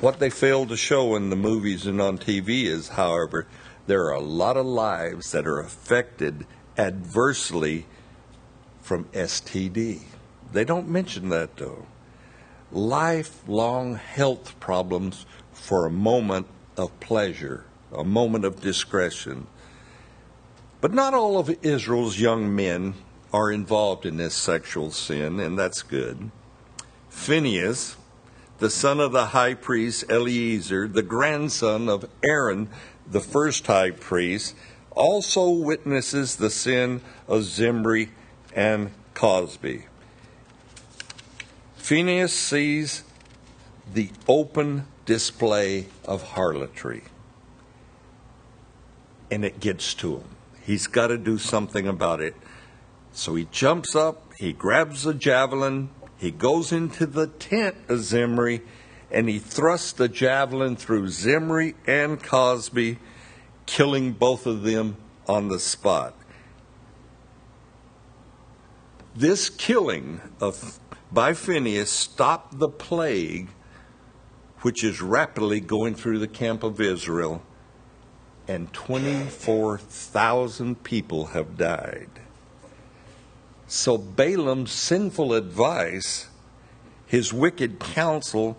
What 0.00 0.18
they 0.18 0.30
fail 0.30 0.66
to 0.66 0.76
show 0.76 1.16
in 1.16 1.30
the 1.30 1.36
movies 1.36 1.86
and 1.86 2.00
on 2.00 2.18
TV 2.18 2.64
is, 2.64 2.88
however, 2.88 3.46
there 3.86 4.04
are 4.04 4.14
a 4.14 4.20
lot 4.20 4.56
of 4.56 4.66
lives 4.66 5.32
that 5.32 5.46
are 5.46 5.60
affected 5.60 6.46
adversely 6.78 7.86
from 8.80 9.04
STD. 9.06 10.02
They 10.52 10.64
don't 10.64 10.88
mention 10.88 11.28
that 11.30 11.56
though 11.56 11.86
lifelong 12.74 13.94
health 13.94 14.58
problems 14.60 15.24
for 15.52 15.86
a 15.86 15.90
moment 15.90 16.46
of 16.76 16.98
pleasure, 17.00 17.64
a 17.92 18.04
moment 18.04 18.44
of 18.44 18.60
discretion. 18.60 19.46
But 20.80 20.92
not 20.92 21.14
all 21.14 21.38
of 21.38 21.56
Israel's 21.62 22.20
young 22.20 22.54
men 22.54 22.94
are 23.32 23.50
involved 23.50 24.04
in 24.04 24.16
this 24.16 24.34
sexual 24.34 24.90
sin, 24.90 25.40
and 25.40 25.58
that's 25.58 25.82
good. 25.82 26.30
Phineas, 27.08 27.96
the 28.58 28.70
son 28.70 29.00
of 29.00 29.12
the 29.12 29.26
high 29.26 29.54
priest 29.54 30.04
Eleazar, 30.10 30.88
the 30.88 31.02
grandson 31.02 31.88
of 31.88 32.08
Aaron, 32.24 32.68
the 33.10 33.20
first 33.20 33.66
high 33.66 33.90
priest, 33.92 34.54
also 34.90 35.48
witnesses 35.48 36.36
the 36.36 36.50
sin 36.50 37.00
of 37.26 37.42
Zimri 37.44 38.10
and 38.54 38.90
Cosbi. 39.14 39.84
Phineas 41.84 42.32
sees 42.32 43.04
the 43.92 44.08
open 44.26 44.86
display 45.04 45.84
of 46.06 46.22
harlotry, 46.22 47.02
and 49.30 49.44
it 49.44 49.60
gets 49.60 49.92
to 49.92 50.16
him. 50.16 50.24
He's 50.62 50.86
got 50.86 51.08
to 51.08 51.18
do 51.18 51.36
something 51.36 51.86
about 51.86 52.22
it. 52.22 52.36
So 53.12 53.34
he 53.34 53.48
jumps 53.50 53.94
up, 53.94 54.32
he 54.38 54.54
grabs 54.54 55.04
a 55.04 55.12
javelin, 55.12 55.90
he 56.16 56.30
goes 56.30 56.72
into 56.72 57.04
the 57.04 57.26
tent 57.26 57.76
of 57.90 58.00
Zimri, 58.00 58.62
and 59.10 59.28
he 59.28 59.38
thrusts 59.38 59.92
the 59.92 60.08
javelin 60.08 60.76
through 60.76 61.08
Zimri 61.08 61.74
and 61.86 62.18
Cosbi, 62.18 62.96
killing 63.66 64.12
both 64.12 64.46
of 64.46 64.62
them 64.62 64.96
on 65.28 65.48
the 65.48 65.60
spot. 65.60 66.14
This 69.14 69.50
killing 69.50 70.22
of 70.40 70.80
by 71.14 71.32
Phineas 71.32 71.90
stopped 71.90 72.58
the 72.58 72.68
plague 72.68 73.48
which 74.62 74.82
is 74.82 75.00
rapidly 75.00 75.60
going 75.60 75.94
through 75.94 76.18
the 76.18 76.26
camp 76.26 76.64
of 76.64 76.80
Israel, 76.80 77.40
and 78.48 78.72
24,000 78.72 80.82
people 80.82 81.26
have 81.26 81.56
died. 81.56 82.08
So 83.66 83.98
Balaam's 83.98 84.72
sinful 84.72 85.34
advice, 85.34 86.28
his 87.06 87.32
wicked 87.32 87.78
counsel, 87.78 88.56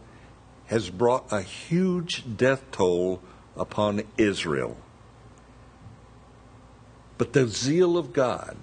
has 0.67 0.89
brought 0.89 1.29
a 1.31 1.41
huge 1.41 2.23
death 2.37 2.63
toll 2.71 3.21
upon 3.57 4.03
Israel. 4.17 4.77
But 7.17 7.33
the 7.33 7.47
zeal 7.47 7.97
of 7.97 8.13
God 8.13 8.55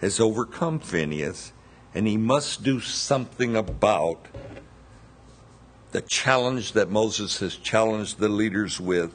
has 0.00 0.20
overcome 0.20 0.80
Phineas, 0.80 1.52
and 1.94 2.06
he 2.06 2.16
must 2.16 2.62
do 2.62 2.80
something 2.80 3.56
about 3.56 4.26
the 5.92 6.02
challenge 6.02 6.72
that 6.72 6.90
Moses 6.90 7.38
has 7.38 7.56
challenged 7.56 8.18
the 8.18 8.28
leaders 8.28 8.78
with, 8.78 9.14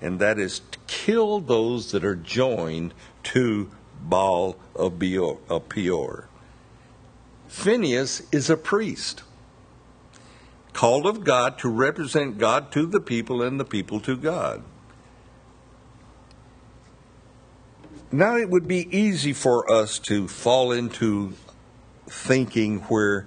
and 0.00 0.20
that 0.20 0.38
is 0.38 0.60
to 0.60 0.78
kill 0.86 1.40
those 1.40 1.90
that 1.90 2.04
are 2.04 2.16
joined 2.16 2.94
to 3.24 3.70
Baal 4.00 4.56
of 4.74 4.98
Peor. 4.98 6.28
Phineas 7.48 8.22
is 8.32 8.48
a 8.48 8.56
priest, 8.56 9.22
called 10.72 11.06
of 11.06 11.24
God 11.24 11.58
to 11.58 11.68
represent 11.68 12.38
God 12.38 12.72
to 12.72 12.86
the 12.86 13.00
people 13.00 13.42
and 13.42 13.60
the 13.60 13.64
people 13.64 14.00
to 14.00 14.16
God. 14.16 14.62
Now, 18.10 18.36
it 18.36 18.50
would 18.50 18.68
be 18.68 18.94
easy 18.96 19.32
for 19.32 19.70
us 19.72 19.98
to 20.00 20.28
fall 20.28 20.70
into 20.70 21.32
thinking 22.12 22.78
where 22.82 23.26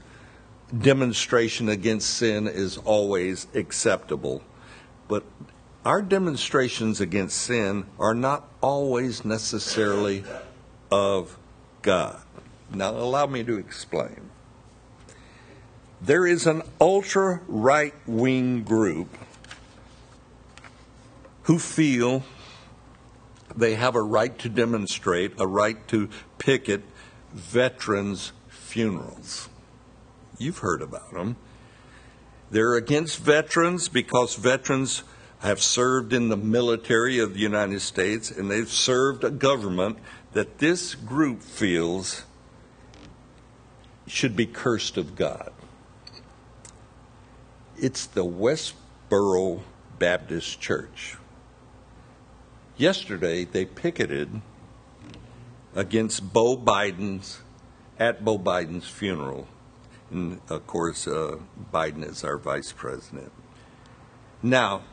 demonstration 0.78 1.68
against 1.70 2.10
sin 2.10 2.48
is 2.48 2.78
always 2.78 3.48
acceptable. 3.56 4.44
But 5.08 5.24
our 5.84 6.02
demonstrations 6.02 7.02
against 7.02 7.38
sin 7.38 7.88
are 8.00 8.14
not 8.14 8.48
always 8.62 9.26
necessarily 9.26 10.24
of 10.92 11.38
God. 11.82 12.22
Now, 12.72 12.92
allow 12.92 13.26
me 13.26 13.44
to 13.44 13.58
explain. 13.58 14.30
There 16.02 16.28
is 16.28 16.46
an 16.46 16.62
ultra 16.80 17.42
right 17.48 17.94
wing 18.06 18.64
group 18.64 19.10
who 21.44 21.58
feel 21.58 22.24
they 23.56 23.76
have 23.76 23.96
a 23.96 24.02
right 24.02 24.38
to 24.40 24.50
demonstrate, 24.50 25.40
a 25.40 25.48
right 25.48 25.88
to 25.88 26.10
picket 26.38 26.84
veterans' 27.34 28.32
funerals. 28.76 29.48
You've 30.38 30.58
heard 30.58 30.82
about 30.82 31.14
them. 31.14 31.38
They're 32.52 32.76
against 32.76 33.20
veterans 33.20 33.88
because 33.88 34.36
veterans 34.36 35.04
have 35.40 35.62
served 35.62 36.12
in 36.12 36.28
the 36.28 36.36
military 36.36 37.20
of 37.20 37.34
the 37.34 37.40
United 37.40 37.80
States 37.80 38.30
and 38.30 38.52
they've 38.52 38.70
served 38.70 39.24
a 39.24 39.32
government 39.32 39.98
that 40.34 40.58
this 40.58 40.94
group 40.94 41.42
feels 41.42 42.24
should 44.08 44.36
be 44.36 44.46
cursed 44.46 44.98
of 44.98 45.16
God. 45.16 45.54
It's 47.78 48.06
the 48.06 48.26
Westboro 48.26 49.62
Baptist 50.00 50.60
Church. 50.60 51.16
Yesterday, 52.76 53.46
they 53.46 53.64
picketed 53.64 54.42
against 55.74 56.34
Beau 56.34 56.58
Biden's, 56.58 57.40
at 58.00 58.24
Beau 58.24 58.38
Biden's 58.38 58.88
funeral. 58.88 59.48
And 60.12 60.42
of 60.50 60.68
course, 60.68 61.08
uh, 61.08 61.38
Biden 61.74 62.08
is 62.08 62.24
our 62.24 62.38
vice 62.38 62.72
president. 62.72 63.32
Now, 64.44 64.84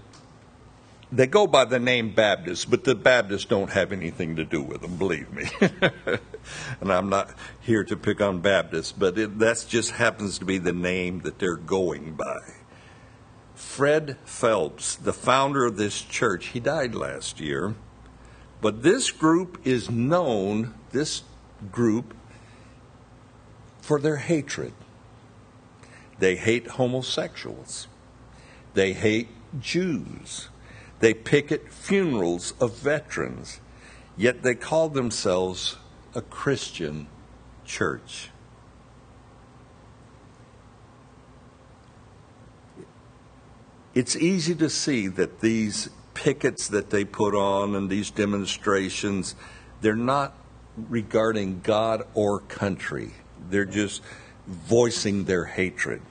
they 1.12 1.26
go 1.26 1.47
by 1.47 1.66
the 1.66 1.78
name 1.78 2.14
Baptist, 2.14 2.71
but 2.71 2.85
the 2.85 2.94
Baptists 2.94 3.44
don't 3.44 3.71
have 3.71 3.92
anything 3.92 4.37
to 4.37 4.44
do 4.44 4.62
with 4.62 4.80
them, 4.80 4.97
believe 4.97 5.30
me. 5.30 5.44
and 6.80 6.90
I'm 6.90 7.11
not 7.11 7.35
here 7.61 7.85
to 7.85 7.97
pick 7.97 8.23
on 8.23 8.40
Baptists, 8.40 8.92
but 8.92 9.14
that 9.16 9.66
just 9.68 9.90
happens 9.90 10.38
to 10.38 10.47
be 10.47 10.56
the 10.56 10.73
name 10.73 11.21
that 11.21 11.38
they're 11.38 11.56
going 11.56 12.14
by. 12.14 12.38
Fred 13.54 14.17
Phelps, 14.25 14.97
the 14.97 15.12
founder 15.12 15.67
of 15.67 15.76
this 15.76 16.00
church, 16.00 16.47
he 16.49 16.60
died 16.60 16.95
last 16.95 17.41
year. 17.41 17.75
But 18.62 18.82
this 18.82 19.10
group 19.10 19.60
is 19.65 19.91
known, 19.91 20.75
this 20.93 21.23
group, 21.71 22.15
for 23.82 24.00
their 24.00 24.16
hatred. 24.16 24.73
They 26.18 26.36
hate 26.36 26.66
homosexuals. 26.66 27.88
They 28.73 28.95
hate 28.95 29.28
Jews. 29.60 30.49
They 31.00 31.12
picket 31.12 31.71
funerals 31.71 32.54
of 32.58 32.78
veterans. 32.78 33.60
Yet 34.16 34.42
they 34.42 34.54
call 34.54 34.88
themselves 34.88 35.76
a 36.14 36.23
Christian 36.23 37.08
church. 37.66 38.30
it's 43.95 44.16
easy 44.16 44.54
to 44.54 44.71
see 44.71 45.06
that 45.06 45.40
these 45.40 45.90
pickets 46.14 46.68
that 46.68 46.90
they 46.90 47.04
put 47.04 47.34
on 47.34 47.75
and 47.75 47.90
these 47.90 48.10
demonstrations, 48.10 49.34
they're 49.80 49.95
not 49.95 50.34
regarding 50.76 51.60
God 51.60 52.06
or 52.14 52.40
country. 52.40 53.12
They're 53.50 53.65
just 53.65 54.02
voicing 54.47 55.25
their 55.25 55.45
hatred. 55.45 56.02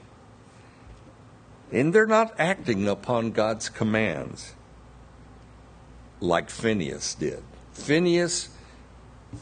And 1.70 1.94
they're 1.94 2.06
not 2.06 2.34
acting 2.38 2.88
upon 2.88 3.32
God's 3.32 3.68
commands 3.68 4.54
like 6.20 6.50
Phineas 6.50 7.14
did. 7.14 7.42
Phineas 7.72 8.50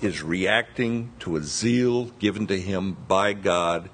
is 0.00 0.22
reacting 0.22 1.12
to 1.20 1.36
a 1.36 1.42
zeal 1.42 2.06
given 2.18 2.46
to 2.46 2.58
him 2.58 2.96
by 3.08 3.32
God, 3.32 3.90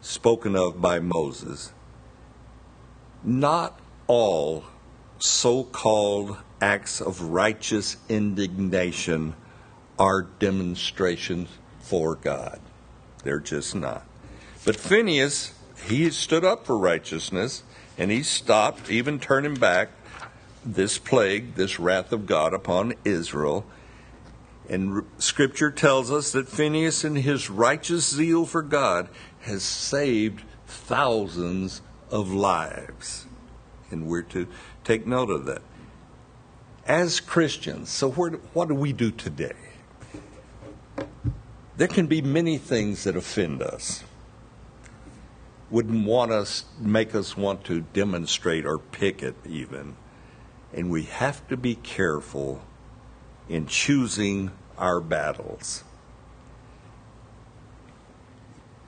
spoken 0.00 0.54
of 0.54 0.80
by 0.80 1.00
Moses. 1.00 1.72
Not 3.24 3.78
all 4.06 4.64
so 5.18 5.64
called 5.64 6.36
acts 6.60 7.00
of 7.00 7.22
righteous 7.22 7.96
indignation 8.08 9.34
are 9.98 10.22
demonstrations 10.22 11.48
for 11.80 12.14
God. 12.16 12.60
They're 13.22 13.40
just 13.40 13.74
not. 13.74 14.06
But 14.64 14.76
Phineas, 14.76 15.52
he 15.86 16.10
stood 16.10 16.44
up 16.44 16.66
for 16.66 16.76
righteousness 16.76 17.62
and 17.98 18.10
he 18.10 18.22
stopped, 18.22 18.90
even 18.90 19.18
turning 19.18 19.54
back 19.54 19.90
this 20.64 20.98
plague, 20.98 21.54
this 21.54 21.78
wrath 21.78 22.12
of 22.12 22.26
God 22.26 22.54
upon 22.54 22.94
Israel. 23.04 23.64
And 24.68 25.04
scripture 25.18 25.70
tells 25.70 26.10
us 26.10 26.32
that 26.32 26.48
Phineas, 26.48 27.04
in 27.04 27.16
his 27.16 27.50
righteous 27.50 28.08
zeal 28.08 28.46
for 28.46 28.62
God, 28.62 29.08
has 29.40 29.62
saved 29.62 30.42
thousands 30.66 31.82
of 32.10 32.32
lives. 32.32 33.26
And 33.90 34.06
we're 34.06 34.22
to 34.22 34.46
take 34.84 35.06
note 35.06 35.30
of 35.30 35.46
that. 35.46 35.62
As 36.86 37.20
Christians, 37.20 37.90
so 37.90 38.10
what 38.10 38.68
do 38.68 38.74
we 38.74 38.92
do 38.92 39.10
today? 39.10 39.69
There 41.80 41.88
can 41.88 42.08
be 42.08 42.20
many 42.20 42.58
things 42.58 43.04
that 43.04 43.16
offend 43.16 43.62
us. 43.62 44.04
Wouldn't 45.70 46.06
want 46.06 46.30
us, 46.30 46.66
make 46.78 47.14
us 47.14 47.38
want 47.38 47.64
to 47.64 47.80
demonstrate 47.80 48.66
or 48.66 48.76
picket 48.78 49.34
even. 49.48 49.96
And 50.74 50.90
we 50.90 51.04
have 51.04 51.48
to 51.48 51.56
be 51.56 51.76
careful 51.76 52.60
in 53.48 53.64
choosing 53.64 54.50
our 54.76 55.00
battles. 55.00 55.82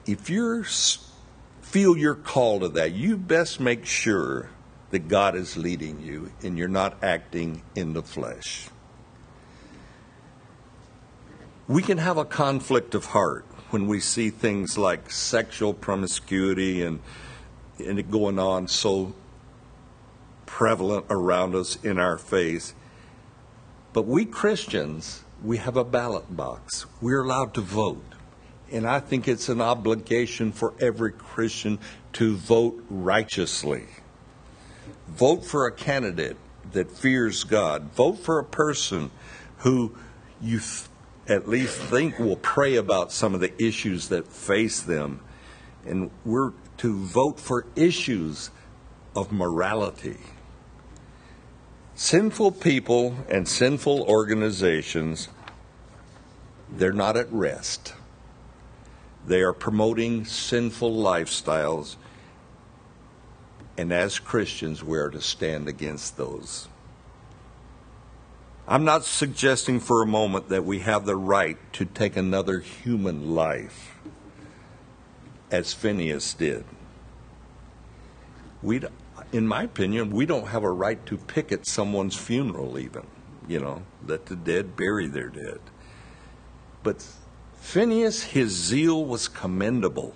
If 0.05 0.29
you 0.29 0.63
feel 1.61 1.97
you're 1.97 2.13
called 2.13 2.61
to 2.61 2.69
that, 2.69 2.91
you 2.91 3.17
best 3.17 3.59
make 3.59 3.87
sure 3.87 4.51
that 4.91 5.07
God 5.07 5.35
is 5.35 5.57
leading 5.57 5.99
you 5.99 6.31
and 6.43 6.59
you're 6.59 6.67
not 6.67 7.03
acting 7.03 7.63
in 7.73 7.93
the 7.93 8.03
flesh. 8.03 8.67
We 11.73 11.81
can 11.81 11.97
have 11.97 12.17
a 12.17 12.25
conflict 12.25 12.93
of 12.93 13.05
heart 13.05 13.45
when 13.71 13.87
we 13.87 13.99
see 13.99 14.29
things 14.29 14.77
like 14.77 15.09
sexual 15.09 15.73
promiscuity 15.73 16.83
and, 16.83 16.99
and 17.79 17.97
it 17.97 18.11
going 18.11 18.37
on 18.37 18.67
so 18.67 19.15
prevalent 20.45 21.07
around 21.09 21.55
us 21.55 21.83
in 21.83 21.97
our 21.97 22.19
face. 22.19 22.75
But 23.91 24.03
we 24.03 24.23
Christians, 24.23 25.23
we 25.43 25.57
have 25.57 25.75
a 25.75 25.83
ballot 25.83 26.37
box. 26.37 26.85
We're 27.01 27.23
allowed 27.23 27.55
to 27.55 27.61
vote. 27.61 28.05
And 28.71 28.87
I 28.87 28.99
think 28.99 29.27
it's 29.27 29.49
an 29.49 29.59
obligation 29.59 30.51
for 30.51 30.75
every 30.79 31.11
Christian 31.11 31.79
to 32.13 32.35
vote 32.35 32.85
righteously. 32.87 33.85
Vote 35.07 35.43
for 35.43 35.65
a 35.65 35.71
candidate 35.71 36.37
that 36.73 36.91
fears 36.91 37.43
God. 37.43 37.93
Vote 37.93 38.19
for 38.19 38.37
a 38.37 38.45
person 38.45 39.09
who 39.57 39.95
you 40.39 40.59
at 41.27 41.47
least 41.47 41.77
think 41.77 42.19
will 42.19 42.35
pray 42.37 42.75
about 42.75 43.11
some 43.11 43.33
of 43.33 43.39
the 43.39 43.53
issues 43.63 44.09
that 44.09 44.27
face 44.27 44.81
them. 44.81 45.21
And 45.85 46.11
we're 46.25 46.51
to 46.77 46.97
vote 46.97 47.39
for 47.39 47.65
issues 47.75 48.49
of 49.15 49.31
morality. 49.31 50.17
Sinful 51.95 52.53
people 52.53 53.15
and 53.29 53.47
sinful 53.47 54.03
organizations, 54.03 55.29
they're 56.69 56.91
not 56.91 57.15
at 57.15 57.31
rest. 57.31 57.93
They 59.25 59.41
are 59.41 59.53
promoting 59.53 60.25
sinful 60.25 60.91
lifestyles, 60.91 61.95
and 63.77 63.93
as 63.93 64.19
Christians, 64.19 64.83
we 64.83 64.97
are 64.97 65.09
to 65.09 65.21
stand 65.21 65.67
against 65.67 66.17
those. 66.17 66.67
I'm 68.65 68.85
not 68.85 69.03
suggesting 69.03 69.81
for 69.81 70.01
a 70.01 70.07
moment 70.07 70.47
that 70.47 70.63
we 70.63 70.79
have 70.79 71.05
the 71.05 71.17
right 71.17 71.57
to 71.73 71.83
take 71.83 72.15
another 72.15 72.59
human 72.59 73.35
life, 73.35 73.97
as 75.51 75.73
Phineas 75.73 76.33
did. 76.33 76.63
We, 78.61 78.81
in 79.33 79.47
my 79.47 79.63
opinion, 79.63 80.11
we 80.11 80.25
don't 80.25 80.47
have 80.47 80.63
a 80.63 80.71
right 80.71 81.05
to 81.07 81.17
picket 81.17 81.67
someone's 81.67 82.15
funeral, 82.15 82.79
even. 82.79 83.05
You 83.49 83.59
know, 83.59 83.83
let 84.07 84.27
the 84.27 84.37
dead 84.37 84.77
bury 84.77 85.07
their 85.07 85.27
dead. 85.27 85.59
But 86.83 87.05
Phineas, 87.59 88.23
his 88.23 88.51
zeal 88.51 89.03
was 89.03 89.27
commendable. 89.27 90.15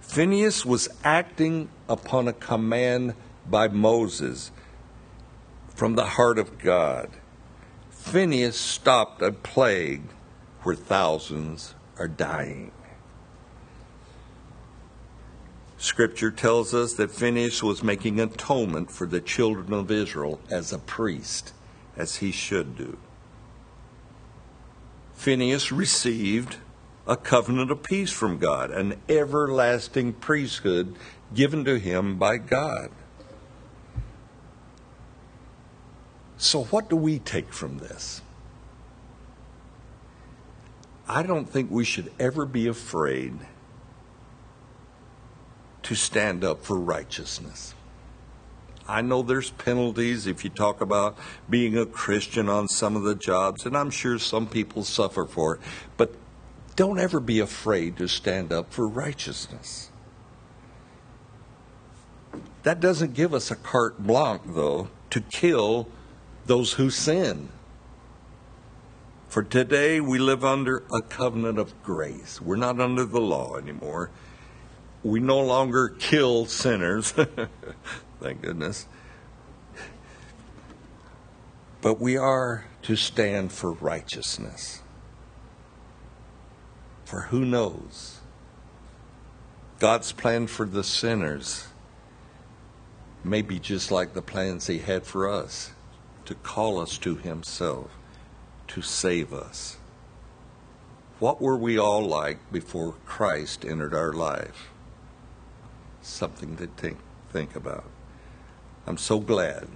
Phineas 0.00 0.66
was 0.66 0.90
acting 1.02 1.70
upon 1.88 2.28
a 2.28 2.34
command 2.34 3.14
by 3.48 3.68
Moses 3.68 4.52
from 5.74 5.94
the 5.94 6.04
heart 6.04 6.38
of 6.38 6.58
God. 6.58 7.08
Phineas 8.02 8.58
stopped 8.58 9.22
a 9.22 9.32
plague 9.32 10.02
where 10.64 10.74
thousands 10.74 11.74
are 11.98 12.08
dying. 12.08 12.70
Scripture 15.78 16.30
tells 16.30 16.74
us 16.74 16.92
that 16.94 17.10
Phineas 17.10 17.62
was 17.62 17.82
making 17.82 18.20
atonement 18.20 18.90
for 18.90 19.06
the 19.06 19.20
children 19.20 19.72
of 19.72 19.90
Israel 19.90 20.40
as 20.50 20.72
a 20.72 20.78
priest, 20.78 21.54
as 21.96 22.16
he 22.16 22.30
should 22.32 22.76
do. 22.76 22.98
Phineas 25.14 25.72
received 25.72 26.56
a 27.06 27.16
covenant 27.16 27.70
of 27.70 27.82
peace 27.82 28.12
from 28.12 28.36
God, 28.36 28.70
an 28.70 29.00
everlasting 29.08 30.12
priesthood 30.12 30.96
given 31.32 31.64
to 31.64 31.78
him 31.78 32.18
by 32.18 32.36
God. 32.36 32.90
So, 36.42 36.64
what 36.64 36.90
do 36.90 36.96
we 36.96 37.20
take 37.20 37.52
from 37.52 37.78
this? 37.78 38.20
I 41.06 41.22
don't 41.22 41.48
think 41.48 41.70
we 41.70 41.84
should 41.84 42.12
ever 42.18 42.46
be 42.46 42.66
afraid 42.66 43.32
to 45.84 45.94
stand 45.94 46.42
up 46.42 46.64
for 46.64 46.80
righteousness. 46.80 47.76
I 48.88 49.02
know 49.02 49.22
there's 49.22 49.50
penalties 49.52 50.26
if 50.26 50.42
you 50.42 50.50
talk 50.50 50.80
about 50.80 51.16
being 51.48 51.78
a 51.78 51.86
Christian 51.86 52.48
on 52.48 52.66
some 52.66 52.96
of 52.96 53.04
the 53.04 53.14
jobs, 53.14 53.64
and 53.64 53.76
I'm 53.76 53.90
sure 53.90 54.18
some 54.18 54.48
people 54.48 54.82
suffer 54.82 55.26
for 55.26 55.54
it. 55.54 55.60
But 55.96 56.12
don't 56.74 56.98
ever 56.98 57.20
be 57.20 57.38
afraid 57.38 57.96
to 57.98 58.08
stand 58.08 58.52
up 58.52 58.72
for 58.72 58.88
righteousness. 58.88 59.92
That 62.64 62.80
doesn't 62.80 63.14
give 63.14 63.32
us 63.32 63.52
a 63.52 63.56
carte 63.56 64.02
blanche, 64.02 64.42
though, 64.44 64.88
to 65.10 65.20
kill 65.20 65.86
those 66.46 66.74
who 66.74 66.90
sin. 66.90 67.48
For 69.28 69.42
today 69.42 70.00
we 70.00 70.18
live 70.18 70.44
under 70.44 70.84
a 70.92 71.00
covenant 71.00 71.58
of 71.58 71.82
grace. 71.82 72.40
We're 72.40 72.56
not 72.56 72.80
under 72.80 73.04
the 73.04 73.20
law 73.20 73.56
anymore. 73.56 74.10
We 75.02 75.20
no 75.20 75.40
longer 75.40 75.88
kill 75.88 76.46
sinners. 76.46 77.12
Thank 78.20 78.42
goodness. 78.42 78.86
But 81.80 82.00
we 82.00 82.16
are 82.16 82.66
to 82.82 82.94
stand 82.94 83.52
for 83.52 83.72
righteousness. 83.72 84.82
For 87.04 87.22
who 87.22 87.44
knows? 87.44 88.20
God's 89.78 90.12
plan 90.12 90.46
for 90.46 90.64
the 90.66 90.84
sinners 90.84 91.66
may 93.24 93.42
be 93.42 93.58
just 93.58 93.90
like 93.90 94.14
the 94.14 94.22
plans 94.22 94.66
He 94.66 94.78
had 94.78 95.04
for 95.04 95.28
us 95.28 95.72
to 96.26 96.34
call 96.34 96.78
us 96.80 96.98
to 96.98 97.16
Himself, 97.16 97.90
to 98.68 98.82
save 98.82 99.32
us. 99.32 99.76
What 101.18 101.40
were 101.40 101.56
we 101.56 101.78
all 101.78 102.02
like 102.04 102.38
before 102.50 102.94
Christ 103.06 103.64
entered 103.64 103.94
our 103.94 104.12
life? 104.12 104.70
Something 106.00 106.56
to 106.56 106.66
think, 106.66 106.98
think 107.30 107.54
about. 107.54 107.84
I'm 108.86 108.98
so 108.98 109.20
glad 109.20 109.68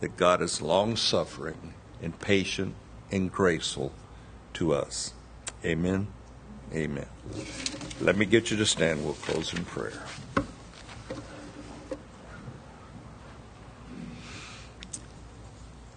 that 0.00 0.16
God 0.16 0.40
is 0.40 0.62
long 0.62 0.94
suffering 0.96 1.74
and 2.00 2.18
patient 2.20 2.74
and 3.10 3.30
graceful 3.30 3.92
to 4.54 4.72
us. 4.72 5.12
Amen. 5.64 6.08
Amen. 6.72 7.06
Let 8.00 8.16
me 8.16 8.24
get 8.24 8.50
you 8.50 8.56
to 8.56 8.66
stand. 8.66 9.04
We'll 9.04 9.14
close 9.14 9.52
in 9.52 9.64
prayer. 9.64 10.00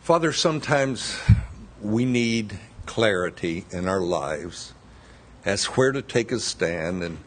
Father, 0.06 0.32
sometimes 0.32 1.20
we 1.82 2.06
need 2.06 2.60
clarity 2.86 3.66
in 3.72 3.88
our 3.88 4.02
lives 4.02 4.76
as 5.44 5.66
where 5.66 5.92
to 5.92 6.04
take 6.04 6.32
a 6.32 6.40
stand 6.40 7.02
and 7.02 7.18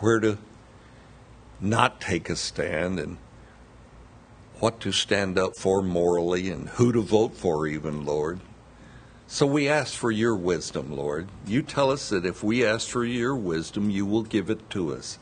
where 0.00 0.18
to 0.18 0.38
not 1.60 2.00
take 2.00 2.30
a 2.30 2.36
stand 2.36 2.98
and 2.98 3.18
what 4.60 4.80
to 4.80 4.92
stand 4.92 5.38
up 5.38 5.58
for 5.58 5.82
morally 5.82 6.48
and 6.48 6.70
who 6.70 6.90
to 6.90 7.02
vote 7.02 7.36
for, 7.36 7.66
even, 7.66 8.06
Lord. 8.06 8.40
So 9.26 9.44
we 9.44 9.68
ask 9.68 9.92
for 9.92 10.10
your 10.10 10.34
wisdom, 10.34 10.96
Lord. 10.96 11.28
You 11.46 11.60
tell 11.60 11.90
us 11.90 12.08
that 12.08 12.24
if 12.24 12.42
we 12.42 12.64
ask 12.64 12.88
for 12.88 13.04
your 13.04 13.36
wisdom, 13.36 13.90
you 13.90 14.06
will 14.06 14.22
give 14.22 14.48
it 14.48 14.70
to 14.70 14.94
us. 14.94 15.18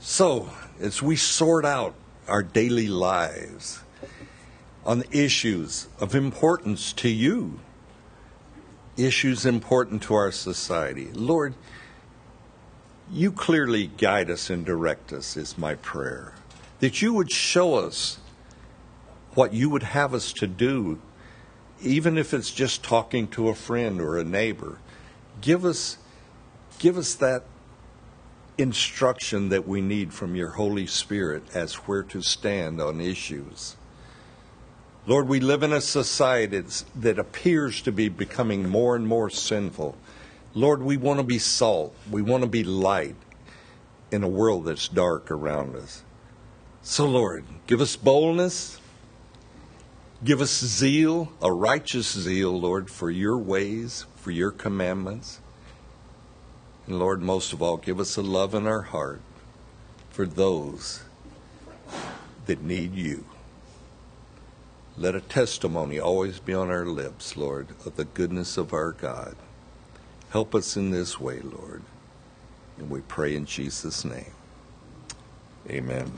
So, 0.00 0.50
as 0.80 1.00
we 1.00 1.14
sort 1.14 1.64
out 1.64 1.94
our 2.26 2.42
daily 2.42 2.88
lives, 2.88 3.84
on 4.86 5.02
issues 5.10 5.88
of 5.98 6.14
importance 6.14 6.92
to 6.92 7.08
you, 7.08 7.58
issues 8.96 9.44
important 9.44 10.02
to 10.02 10.14
our 10.14 10.30
society. 10.30 11.10
Lord, 11.12 11.54
you 13.10 13.32
clearly 13.32 13.88
guide 13.88 14.30
us 14.30 14.48
and 14.48 14.64
direct 14.64 15.12
us, 15.12 15.36
is 15.36 15.58
my 15.58 15.74
prayer. 15.74 16.34
That 16.80 17.02
you 17.02 17.12
would 17.12 17.30
show 17.30 17.74
us 17.74 18.18
what 19.34 19.52
you 19.52 19.68
would 19.70 19.82
have 19.82 20.14
us 20.14 20.32
to 20.34 20.46
do, 20.46 21.00
even 21.82 22.16
if 22.16 22.32
it's 22.32 22.50
just 22.50 22.82
talking 22.82 23.28
to 23.28 23.48
a 23.48 23.54
friend 23.54 24.00
or 24.00 24.18
a 24.18 24.24
neighbor. 24.24 24.78
Give 25.40 25.64
us, 25.64 25.98
give 26.78 26.96
us 26.96 27.14
that 27.16 27.44
instruction 28.56 29.50
that 29.50 29.68
we 29.68 29.80
need 29.80 30.14
from 30.14 30.34
your 30.34 30.50
Holy 30.50 30.86
Spirit 30.86 31.42
as 31.54 31.74
where 31.74 32.02
to 32.04 32.22
stand 32.22 32.80
on 32.80 33.00
issues. 33.00 33.76
Lord, 35.08 35.28
we 35.28 35.38
live 35.38 35.62
in 35.62 35.72
a 35.72 35.80
society 35.80 36.64
that 36.96 37.18
appears 37.18 37.80
to 37.82 37.92
be 37.92 38.08
becoming 38.08 38.68
more 38.68 38.96
and 38.96 39.06
more 39.06 39.30
sinful. 39.30 39.96
Lord, 40.52 40.82
we 40.82 40.96
want 40.96 41.20
to 41.20 41.24
be 41.24 41.38
salt. 41.38 41.94
We 42.10 42.22
want 42.22 42.42
to 42.42 42.48
be 42.48 42.64
light 42.64 43.14
in 44.10 44.24
a 44.24 44.28
world 44.28 44.64
that's 44.64 44.88
dark 44.88 45.30
around 45.30 45.76
us. 45.76 46.02
So, 46.82 47.06
Lord, 47.06 47.44
give 47.68 47.80
us 47.80 47.94
boldness. 47.94 48.80
Give 50.24 50.40
us 50.40 50.50
zeal, 50.50 51.30
a 51.42 51.52
righteous 51.52 52.10
zeal, 52.10 52.58
Lord, 52.58 52.90
for 52.90 53.10
your 53.10 53.38
ways, 53.38 54.06
for 54.16 54.30
your 54.30 54.50
commandments. 54.50 55.40
And 56.86 56.98
Lord, 56.98 57.22
most 57.22 57.52
of 57.52 57.62
all, 57.62 57.76
give 57.76 58.00
us 58.00 58.16
a 58.16 58.22
love 58.22 58.54
in 58.54 58.66
our 58.66 58.82
heart 58.82 59.20
for 60.10 60.26
those 60.26 61.02
that 62.46 62.62
need 62.62 62.94
you. 62.94 63.24
Let 64.98 65.14
a 65.14 65.20
testimony 65.20 65.98
always 65.98 66.38
be 66.38 66.54
on 66.54 66.70
our 66.70 66.86
lips, 66.86 67.36
Lord, 67.36 67.68
of 67.84 67.96
the 67.96 68.06
goodness 68.06 68.56
of 68.56 68.72
our 68.72 68.92
God. 68.92 69.36
Help 70.30 70.54
us 70.54 70.76
in 70.76 70.90
this 70.90 71.20
way, 71.20 71.40
Lord. 71.40 71.82
And 72.78 72.88
we 72.88 73.00
pray 73.02 73.36
in 73.36 73.44
Jesus' 73.44 74.04
name. 74.04 74.32
Amen. 75.68 76.10